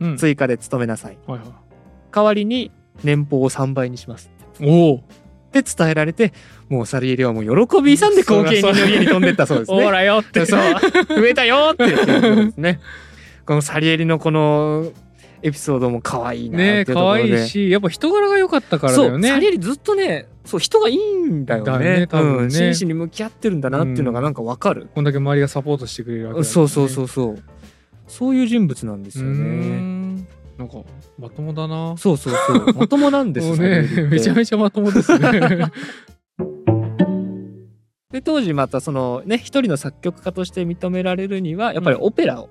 [0.00, 0.16] うん。
[0.16, 1.18] 追加で務めなさい。
[1.26, 1.44] はいは
[2.12, 2.72] 代わりに
[3.04, 4.30] 年俸を3倍にします。
[4.58, 5.04] いおお
[5.58, 6.32] って伝えられて、
[6.68, 9.84] もうサリエリはもう喜び勇んで後見人の家に飛んでったそうですね。
[9.84, 10.60] ほらよってそう、
[11.08, 12.80] 増えたよってですね。
[13.44, 14.92] このサリエリのこの
[15.42, 17.28] エピソードも可愛いなっていねうところで。
[17.30, 22.00] 可愛いしやっぱ人柄が良かったからだそう、よねサリエリずっとね、そう、人がいいんだよだね。
[22.00, 24.88] ね多分ねうん、真摯に向き合ってるんだなっていうのがなんかわかる。
[24.94, 27.42] こんだけ周りがサポートしてくれるわけねそうそうそうそう。
[28.06, 29.99] そういう人物なんですよね。
[30.64, 31.96] んなんかまともだな。
[31.96, 32.74] そうそうそう。
[32.78, 35.30] まともなんですねめちゃめちゃまともですね。
[38.12, 42.50] で当時またそのね一人の作曲家として認められるにはやっぱりオペラを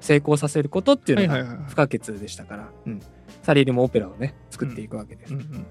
[0.00, 3.00] 成功させることっていうのが不可欠でしたから、うん。
[3.42, 5.26] サリエリもオペラをね作っていくわけで。
[5.26, 5.66] す、うんうん。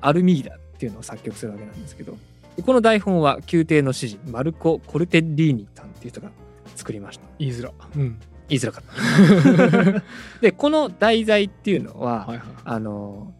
[0.00, 2.16] アルミーダっていうのを作曲するわけなんですけど。
[2.56, 6.30] でこの台本は宮廷の詩人マルコ・コルテッリーニさんっていう人が
[6.76, 7.24] 作りました。
[7.38, 7.72] 言いづら。
[7.96, 8.18] うん
[8.52, 10.02] 言いづらかった。
[10.40, 12.46] でこの題材っていうのは、はいはい。
[12.64, 13.32] あの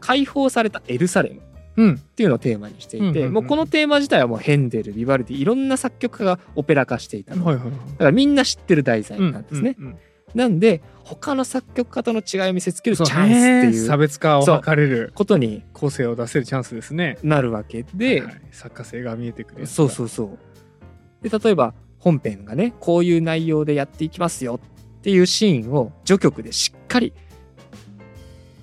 [0.00, 1.42] 解放されたエルサレム
[1.76, 1.94] うん。
[1.94, 9.98] っていうのをテーマにしていて、もうこのテーマ自体はもうヘンデルビバルディいろんな作曲家がオペラ化していたの、はいはいはいだからみんな知ってる題材なんですね、うんうんうん
[10.34, 15.12] なんで他の作曲家との違いを見せつけるチャンスっていう別化を図れる。
[15.14, 17.16] ことに個性を出せるチャンスですね。
[17.22, 21.28] なるわけで、はい作家性が見えてくるそうそうそう。
[21.28, 21.72] で例えば
[22.08, 24.60] 本編がねこういう内容でやっていきますよ
[24.98, 27.12] っていうシーンを序曲でしっかり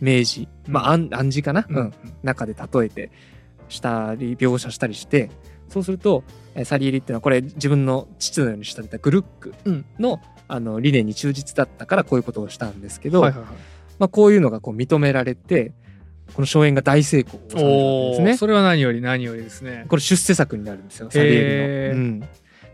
[0.01, 1.77] 明示まあ暗暗示かな、うん。
[1.77, 1.93] うん。
[2.23, 3.11] 中で例えて
[3.69, 5.29] したり描写したりして
[5.69, 6.23] そうすると
[6.55, 9.85] えーサリエリっていうのはこれ自分の父のように仕立てたグルックうん。
[9.99, 13.49] の,、あの理念に忠実だったからこういうことをしたんですけど、はいはいはい。
[13.99, 15.73] まあ、こういうのがこう認められて
[16.33, 18.37] この荘園が大成功を収めるわけですね。
[18.37, 19.85] それは何より何よりですね。
[19.87, 22.03] これ出世作になるんですよサリエリの。
[22.03, 22.23] うん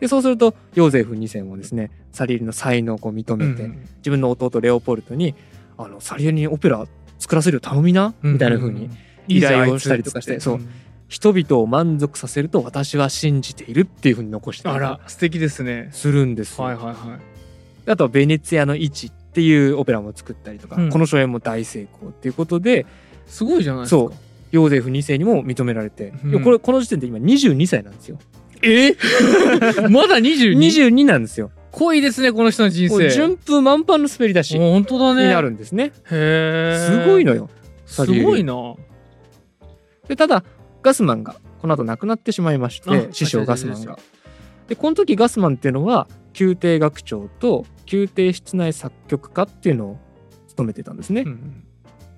[0.01, 5.35] でそうするとヨーゼフ2世もですねサリエリの才能をこう認めて、うん自分の弟レオポルトに
[5.77, 6.85] あのサリエリにオペラ
[7.19, 8.89] 作らせるよ頼みな、みたいな風に
[9.27, 10.55] 依頼をしたりとかしてそう。
[10.57, 10.67] ん
[11.11, 15.89] 人々を満足させると私は信じているっていう風に残してあら素敵ですね。
[15.91, 16.93] するんですよ、はいはいは
[17.87, 17.91] い。
[17.91, 20.89] あとはベネツィアの位置っていうオペラも作ったりとか、うん。
[20.89, 22.85] この初演も大成功っていうことで
[23.27, 23.99] すごいじゃないですか。
[23.99, 24.13] そう。
[24.51, 26.43] ヨーゼフ2世にも認められて、うん。
[26.45, 28.17] これこの時点で今22歳なんですよ
[28.63, 28.95] え？
[29.89, 30.58] まだ 22?
[30.58, 35.86] 22なんですよ濃いですねこの人の人生もう順風満帆の滑り出し本当だねなるんですね。
[35.86, 37.50] へえすごいのよ。
[37.86, 38.76] すごいな
[40.08, 40.43] でただ
[40.82, 44.00] ガスマンがこの後亡くなってしまいましあて師匠ガスマンあが。
[44.67, 49.97] でこの時ガスマンっていうのは宮廷楽長と宮廷室内作曲家っていうのを
[50.47, 51.21] 務めてたんですね。
[51.21, 51.63] うん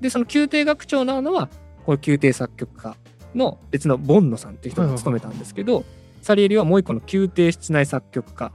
[0.01, 1.47] でその宮廷楽長なのは
[1.85, 2.97] この宮廷作曲家
[3.35, 5.85] の別のボンノさんっていう人が務めたんですけど、
[6.23, 8.51] サリエリはもう一個の宮廷室内作曲家。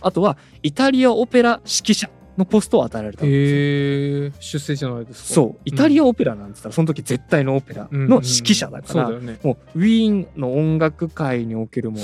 [0.00, 4.40] あとはイタリアオペラ指揮者のポストを与えられたんですよ。
[4.40, 5.34] 出世じゃないですか。
[5.34, 5.60] そう。
[5.64, 12.00] イタリアオペラなんて言ったらその時絶対のオペラの指揮者だから、もうウィーンの音楽界におけるもう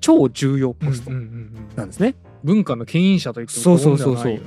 [0.00, 2.14] 超重要ポストなんですね。
[2.42, 4.40] 文化の牽引者と言ってもそうそうそうそう。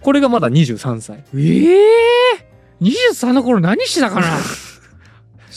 [0.00, 1.24] これがまだ23歳。
[1.34, 4.26] ええー、23の頃何してたかな？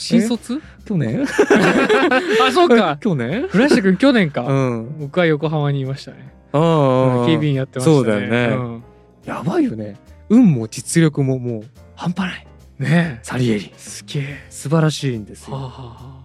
[0.02, 0.60] 新卒？
[0.84, 1.24] 去年？
[2.42, 2.96] あそうか。
[3.00, 3.48] 去年？
[3.48, 4.96] フラッシュ君去年か、うん。
[4.98, 7.96] 僕は横浜にいましたね、ああ、警備員やってましたね。
[7.96, 8.46] そうだよね。
[8.56, 8.84] ん。
[9.24, 9.96] やばいよね。
[10.28, 12.46] 運も実力ももう半端ない。
[12.78, 13.20] ねえ。
[13.22, 13.72] サリエリ。
[13.76, 14.46] すげえ。
[14.50, 15.66] 素晴らしいんですはあ、よ。
[15.66, 16.22] はあは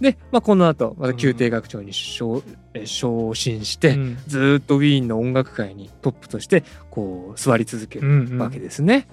[0.00, 2.42] で、まあ、この後、また宮廷楽長に昇,、
[2.74, 4.18] え昇進して、あうん。
[4.26, 8.38] ずーっとウィーンの音楽界にトップとして、こう、座り続けるうんうん。
[8.38, 9.06] わけですね。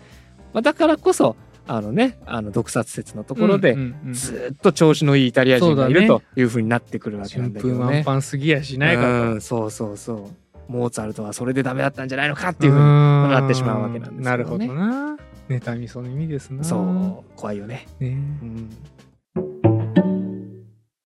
[0.54, 1.36] まあ、だからこそ、
[1.74, 3.76] あのね、あの、毒殺説のところで、
[4.12, 8.04] ずーっと調子のいいイタリア人がいるというふうになってくるわけなんだけどね。
[8.04, 10.28] 帆すぎやしないかとうん、そうそうそう。
[10.68, 14.24] モーツァルトはそれでダメだったんじゃないのかっていうふうになってしまうわけなんですよね。
[14.26, 15.18] なるほどな。
[15.48, 16.62] 妬みその意味ですな。
[16.62, 18.10] そう怖いよね、ね。
[18.10, 18.70] うん。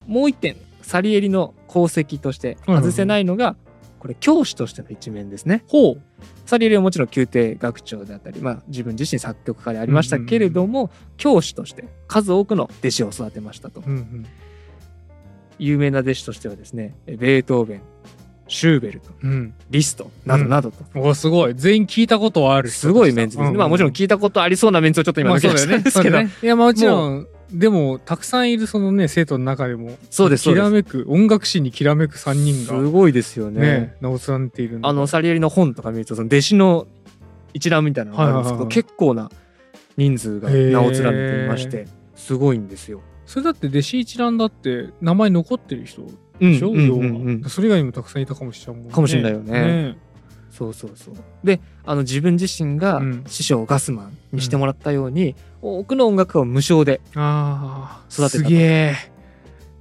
[0.08, 3.56] もう一点サリエリの功績として外せないのが、
[4.06, 5.64] これ教師としての一面ですね。
[5.68, 6.02] ほう。
[6.46, 13.82] サリエリはもちろん宮廷学長であったり、まあ、自分自身作曲家でありましたけれども、教師として数多くの弟子を育てましたと。
[13.84, 14.26] うんうん。
[15.58, 17.82] 有名な弟子としてはですねベートーベン
[18.48, 19.56] シューベルトうん。
[19.72, 21.56] リストなどなどと、おすごい。
[21.56, 26.32] 全員聞いたことはある人すごいメンツですね、まあもちろん聞いたことありそうなメンツをちょっと今まあ抜け出したんですけど、そうだよね。
[26.44, 33.62] いやもちろんでもたくさんいるそのね生徒の中でもそうですきらめく音楽史にきらめく3人すがごいですよね。
[33.62, 36.88] ね名を連ねているあのサリエリの本とか見るとその弟子の
[37.54, 39.30] 一覧みたいなのがあるんですけど、結構な
[39.98, 43.02] 人数が名を連ねていましてすごいんですよ。
[43.26, 46.04] それだって弟子一覧だって名前残ってる人
[46.42, 47.44] うんでしょ、うん要は、うんうん。
[47.50, 48.94] それ以外にもたくさんいたかもしれないもんね。
[48.94, 49.52] かもしれないよね。
[49.52, 49.98] ね
[50.56, 51.16] そうそうそう。
[51.44, 53.24] であの自分自身がうん。
[53.28, 58.30] 師匠ガスマンにしてもらったように、多くの音楽家を無償で育てたと。
[58.30, 58.96] すげえ。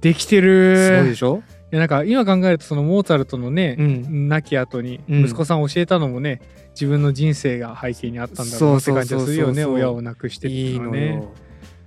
[0.01, 5.25] できてすごいるでしょ、いやなんか今考えるとそのモーツァルトのね、うん、亡き後にうん。
[5.25, 11.31] 息子さん教えたのもね、自分の人生が背景にあったんだろうなって感じがするよね親を亡くしてっていいのいうのはねよ。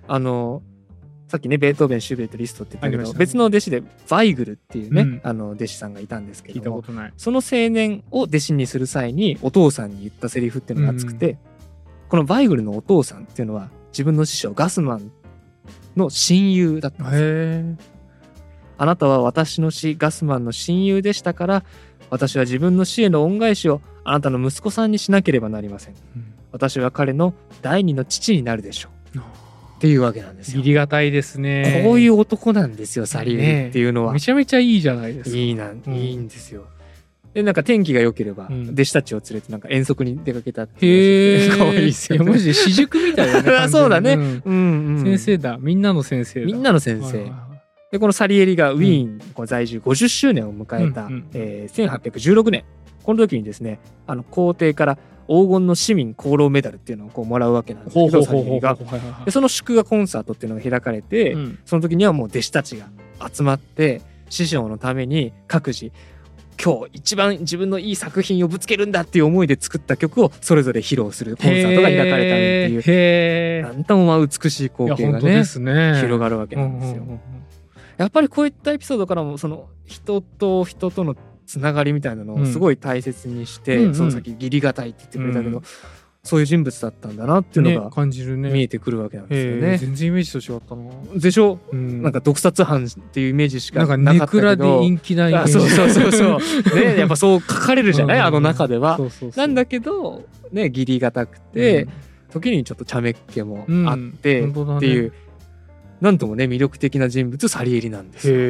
[0.08, 0.62] あの
[1.28, 3.18] さっきねベートーベンシューベルトリストって言ったけど、ね。
[3.18, 5.20] 別の弟子でバイグルっていうね、うん。
[5.22, 6.82] あの弟子さんがいたんですけど
[7.16, 11.38] その青年を弟子にする際にお父さんに言ったセリフっていうのが熱くて、
[12.08, 15.12] このバイグルのお父さんっていうのは自分の師匠ガスマン
[15.96, 17.26] の親友だったんですよ。
[17.28, 17.76] へ
[18.78, 21.64] あなたは私の師ガスマンの親友でしたから
[22.10, 25.94] 私は自分の死への恩返しをあなたの息子さんにしなければなりません。
[26.52, 29.18] 私は彼の第二の父になるでしょう。
[29.78, 30.70] っていうわけなんですよ義。
[30.70, 34.12] 理がたいですねこういう男なんですよ、サリエリっていうのは。
[34.12, 36.66] めちゃめちゃいいじゃないですかいいな、んいいんですよ。
[37.32, 42.26] で、なんか天気が良ければ、うん弟子たちを連れてなんか遠足に出かけたってへいうえかわいいですよ、ね。
[42.26, 45.02] やマジで私塾みたいだね そうだねんうんうん。
[45.04, 47.30] 先生だみんなの先生だみんなの先生。
[47.92, 52.64] で、このサリエリがウィーン在住50周年を迎えた、うんうんえー1816年。
[53.08, 54.96] この時にですね、あの皇帝から
[55.28, 57.94] 黄金の市民功労メダルっていうのをこうもらうわけなんです。
[57.94, 61.58] けど、その祝賀コンサートっていうのが開かれて、うん。
[61.64, 62.90] その時にはもう弟子たちが
[63.32, 65.90] 集まって師匠のために各自
[66.62, 75.94] 今日一番自分のいい作品をぶつけるんだっていう思いで作った曲をそれぞれ披露するコンサートが開かれたりっていうなんともまあ美しい光景がねすね。
[75.98, 77.04] 広がるわけなんですよ。
[77.04, 77.20] うんうんうん。
[77.96, 81.16] やっぱりこういったエピソードからもその人と人との
[81.48, 83.94] つながりみたいなのをすごい大切にして、うんうん。
[83.96, 85.64] その先義理がたいって言ってくれたけど、うん
[86.24, 88.50] そういう人物だったんだなっていうのねが感じるね。
[88.50, 89.78] 見えてくるわけなんですよね。
[89.78, 90.90] 全然イメージと違ったな。
[91.18, 91.58] でしょ？
[91.72, 92.02] うん。
[92.02, 94.42] なんか毒殺犯っていうイメージしかなんかなかったけど。
[94.42, 95.56] ネクラで陰気なイメージ。
[95.56, 96.80] あそうそうそうそう。
[96.80, 98.98] ね、やっぱそう書かれるじゃない、うんあの中では。
[98.98, 99.04] そ。
[99.04, 99.38] うそうそう。
[99.38, 101.86] なんだけど、ね、義理がたくて、
[102.30, 105.12] 時にちょっと茶目っ気もあって、っていう、
[106.00, 108.34] なんともね、魅力的な人物、サリエリなんですよ。
[108.36, 108.40] へう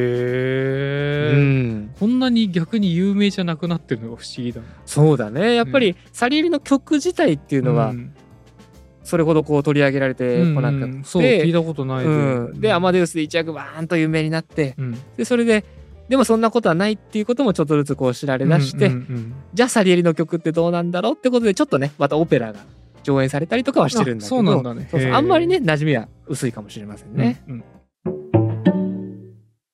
[1.35, 5.55] え、ん、こんなに逆に有名じゃなくなってるのが不思議だなそうだね。
[5.55, 8.13] やっぱり、サリエリの曲自体っていうのはう、ん。
[9.03, 11.05] それほどこう取り上げられてこなくうんうん。
[11.05, 12.55] そう聞いて、たことないう。
[12.55, 12.61] ん。
[12.61, 14.99] で、アマデウスで一躍バーンと有名になって、うん。
[15.17, 15.65] で、それで、
[16.09, 18.91] でもそんなことはないっていうこともちょっとずつこう知られ出して、
[19.55, 22.61] じゃあサリエリの曲ってどうなんだろうってことでちょっとねまたオペラが
[23.09, 27.43] 上演されたりとかはしてるんだけどあそうなんだねそうそうへーあんまりね馴染みは薄いかもしれませんね。
[27.49, 27.65] うん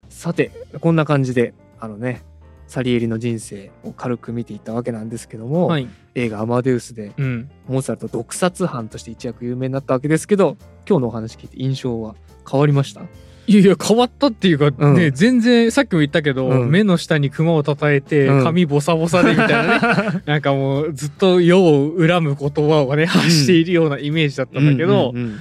[0.08, 2.22] さてこんな感じであのね
[2.66, 5.86] サリエリの人生を軽く見ていったわけなんですけども、はい。
[6.14, 7.50] 映画「アマデウス」でうん。
[7.68, 10.56] モーツァルト毒殺犯として一躍有名になったわけですけど
[10.88, 12.14] 今日のお話聞いて印象は
[12.50, 13.02] 変わりました？
[13.46, 14.94] いやいや変わったっていうかうん。
[14.96, 16.70] ね、全然さっきも言ったけど、うん。
[16.70, 18.44] 目の下にクマを叩いてうん。
[18.44, 19.78] 髪ボサボサでみたいな
[20.12, 25.40] ね、 なんかもうずっと世を恨む言葉をね発しているようなイメージだったんだけど、うんうんうん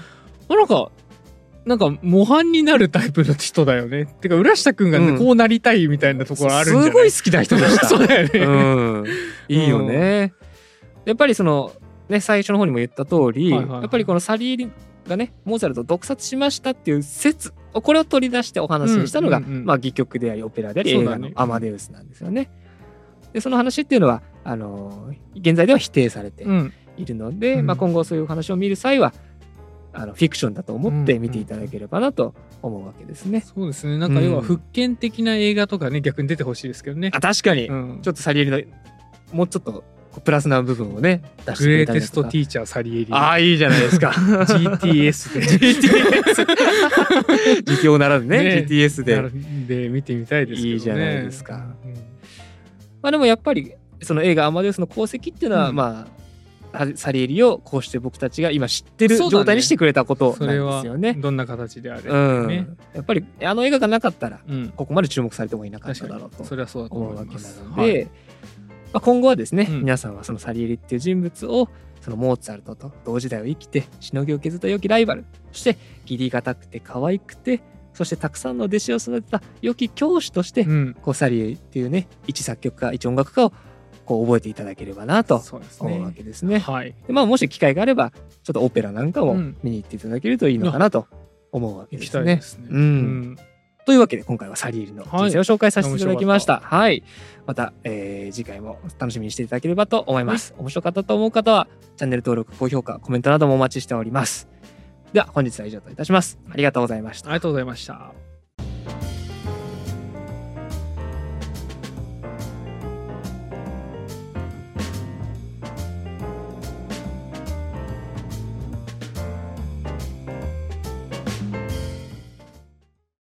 [0.49, 0.91] あなんか
[1.65, 4.05] なんか模範になるタイプの人だよね。
[4.05, 5.17] てか浦下くんがね、うん。
[5.17, 6.89] こうなりたいみたいなところあるんじゃない？
[6.89, 7.87] すごい好きな人でした。
[7.87, 9.05] そうだよね、うん、
[9.47, 10.33] いいよね。
[11.05, 11.71] やっぱりその
[12.09, 13.81] ね最初の方にも言った通り、はいはいはい。
[13.83, 14.69] やっぱりこのサリエリ
[15.07, 22.49] がねモーツァルトを毒殺しましたっていう説これを取り出してお話にしたのが、うんうんうんまあ、戯曲でありオペラであり映画の「アマデウス」なんですよね。
[23.33, 26.73] でその話っていうのはあの現在では否定されてうん。
[26.95, 27.65] いるので、うん。
[27.65, 29.13] まあ、今後そういう話を見る際は
[29.93, 31.21] あのフィクションだと思ってうん。
[31.23, 33.41] 見ていただければなと思うわけですね。
[33.41, 33.97] そうですね。
[33.97, 37.99] なんか要は復権的な映画とかね逆に出てほしいですけどね、あ確かに、うん。
[38.03, 38.61] ちょっとサリエリの
[39.31, 39.83] もうちょっと
[40.21, 44.09] プラスな部分をね出してグくレーテストティーチャーサリエリああいいじゃないですか。
[44.09, 45.45] GTS で。
[45.45, 46.45] GTS
[47.65, 48.65] 実況ならぬねね。
[48.67, 49.29] GTS で。
[49.67, 50.73] で見てみたいですけどね。
[50.73, 51.55] いいじゃないですか。
[51.55, 51.93] うん。
[53.01, 55.75] まあでもやっぱりその映画「アマデウス」の功績っていうのは、うん。
[55.75, 61.13] まあサリエリをこうして僕たちが今知ってる状態にしてくれたことなんでそれはすよね。
[61.13, 62.47] どんな形であれ、うん。
[62.47, 68.07] ね、やっぱりあの映画がなかったらうん、ここまで注目されてもいなかっただろうとそれはそうだと思うわけな思いますので、はい
[68.93, 69.79] まあ、今後はですね、うん。
[69.79, 71.67] 皆さんはそのサリエリっていう人物を
[72.01, 77.61] そのモーツァルトと同時代を生きてしのぎを削った良きライバルそして義理堅くて可愛くて
[77.93, 80.93] そしてたくさんの弟子を育てた良き教師として、うん。
[81.01, 83.53] こうサリエリっていうね一作曲家一音楽家を
[84.05, 86.59] こう覚えていただければなとそうです思うわねけですね。
[86.59, 86.93] はい。
[87.07, 89.57] でまあ、もし機会があればちょっとオペラなんかもうん。
[89.63, 91.07] 見に行っていただけるといいのかなと
[91.51, 92.25] 思うわけ行きですね。
[92.25, 92.67] たいですね。
[92.69, 92.77] うん。
[92.77, 93.37] うん
[93.85, 96.61] というわけで今回はサリエリの人生を紹介させていただきました。
[96.61, 97.03] はいはい。
[97.45, 100.53] また、えー次回も楽しみにしていただければと思います。
[100.57, 101.67] 面白かったと思う方は
[101.97, 104.47] チャンネル登録、高評価、コメントなどもお待ちしております。
[105.11, 106.39] では本日は以上といたします。
[106.49, 107.39] ありがとうございましたあり。
[107.39, 108.32] がとうございました